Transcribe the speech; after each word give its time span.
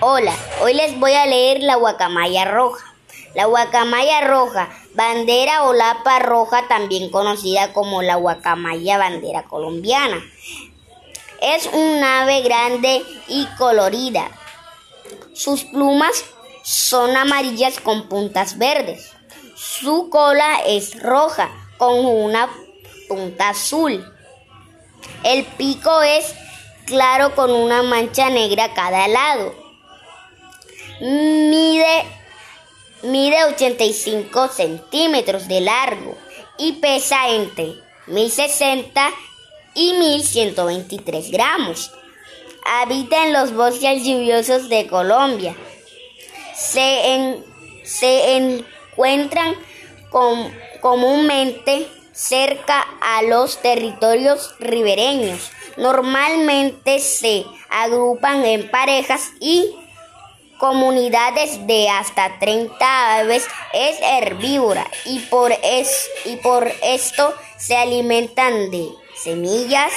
Hola, 0.00 0.34
hoy 0.60 0.74
les 0.74 1.00
voy 1.00 1.14
a 1.14 1.24
leer 1.24 1.62
la 1.62 1.76
guacamaya 1.76 2.44
roja. 2.44 2.84
La 3.34 3.46
guacamaya 3.46 4.20
roja, 4.20 4.68
bandera 4.94 5.64
o 5.64 5.72
lapa 5.72 6.18
roja, 6.18 6.68
también 6.68 7.08
conocida 7.10 7.72
como 7.72 8.02
la 8.02 8.16
guacamaya 8.16 8.98
bandera 8.98 9.44
colombiana. 9.44 10.22
Es 11.40 11.66
un 11.72 12.04
ave 12.04 12.42
grande 12.42 13.02
y 13.28 13.46
colorida. 13.56 14.28
Sus 15.32 15.64
plumas 15.64 16.26
son 16.62 17.16
amarillas 17.16 17.80
con 17.80 18.06
puntas 18.06 18.58
verdes. 18.58 19.12
Su 19.54 20.10
cola 20.10 20.58
es 20.66 21.02
roja 21.02 21.48
con 21.78 22.04
una 22.04 22.50
punta 23.08 23.48
azul. 23.48 24.04
El 25.24 25.46
pico 25.46 26.02
es 26.02 26.34
claro 26.84 27.34
con 27.34 27.50
una 27.50 27.82
mancha 27.82 28.28
negra 28.28 28.64
a 28.64 28.74
cada 28.74 29.08
lado. 29.08 29.65
Mide, 31.00 32.04
mide 33.02 33.44
85 33.44 34.48
centímetros 34.48 35.46
de 35.46 35.60
largo 35.60 36.16
y 36.58 36.72
pesa 36.72 37.28
entre 37.28 37.74
1060 38.06 39.10
y 39.74 39.92
1123 39.92 41.30
gramos. 41.30 41.92
Habita 42.64 43.26
en 43.26 43.34
los 43.34 43.54
bosques 43.54 44.04
lluviosos 44.04 44.70
de 44.70 44.86
Colombia. 44.86 45.54
Se, 46.54 47.42
se 47.84 48.36
encuentran 48.36 49.54
comúnmente 50.80 51.88
cerca 52.12 52.86
a 53.02 53.22
los 53.22 53.60
territorios 53.60 54.54
ribereños. 54.58 55.50
Normalmente 55.76 57.00
se 57.00 57.44
agrupan 57.68 58.46
en 58.46 58.70
parejas 58.70 59.32
y 59.40 59.76
comunidades 60.58 61.66
de 61.66 61.88
hasta 61.88 62.38
30 62.38 63.18
aves. 63.18 63.46
Es 63.72 63.98
herbívora 64.00 64.86
y 65.04 65.20
por, 65.20 65.52
es, 65.62 66.08
y 66.24 66.36
por 66.36 66.70
esto 66.82 67.34
se 67.56 67.76
alimentan 67.76 68.70
de 68.70 68.88
semillas, 69.22 69.92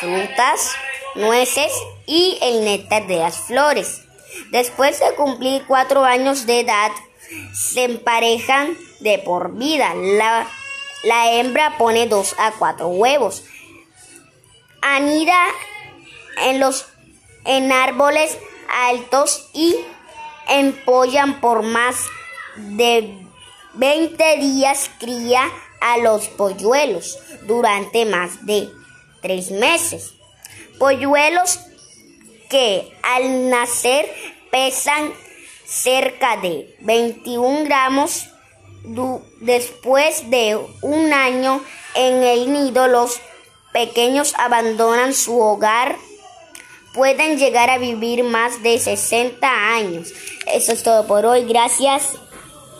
frutas, 0.00 0.72
nueces 1.14 1.72
y 2.06 2.38
el 2.42 2.64
néctar 2.64 3.06
de 3.06 3.16
las 3.16 3.36
flores. 3.38 4.02
Después 4.50 5.00
de 5.00 5.14
cumplir 5.14 5.64
cuatro 5.66 6.04
años 6.04 6.46
de 6.46 6.60
edad, 6.60 6.92
se 7.52 7.84
emparejan 7.84 8.76
de 9.00 9.18
por 9.18 9.54
vida. 9.54 9.94
La, 9.94 10.46
la 11.04 11.32
hembra 11.32 11.76
pone 11.76 12.06
dos 12.06 12.34
a 12.38 12.52
cuatro 12.52 12.88
huevos. 12.88 13.44
Anida 14.80 15.38
en 16.42 16.60
los 16.60 16.86
en 17.44 17.72
árboles 17.72 18.36
altos 18.68 19.48
y 19.52 19.76
empollan 20.48 21.40
por 21.40 21.62
más 21.62 21.96
de 22.56 23.26
20 23.74 24.36
días 24.38 24.90
cría 24.98 25.42
a 25.80 25.98
los 25.98 26.28
polluelos 26.28 27.18
durante 27.46 28.04
más 28.04 28.44
de 28.46 28.68
tres 29.20 29.50
meses. 29.50 30.14
Polluelos 30.78 31.60
que 32.48 32.96
al 33.02 33.50
nacer 33.50 34.12
pesan 34.50 35.12
cerca 35.64 36.36
de 36.38 36.74
21 36.80 37.64
gramos. 37.64 38.28
Después 39.40 40.30
de 40.30 40.58
un 40.82 41.12
año 41.12 41.62
en 41.94 42.22
el 42.22 42.52
nido, 42.52 42.88
los 42.88 43.20
pequeños 43.72 44.34
abandonan 44.38 45.12
su 45.12 45.38
hogar. 45.38 45.96
Pueden 46.98 47.38
llegar 47.38 47.70
a 47.70 47.78
vivir 47.78 48.24
más 48.24 48.60
de 48.64 48.76
60 48.76 49.46
años. 49.72 50.12
Eso 50.52 50.72
es 50.72 50.82
todo 50.82 51.06
por 51.06 51.24
hoy. 51.26 51.44
Gracias. 51.44 52.18